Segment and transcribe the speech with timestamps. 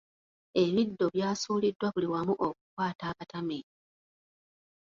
[0.63, 3.75] Ebiddo by’asuuliddwa buli wamu okukwata abatamiivu.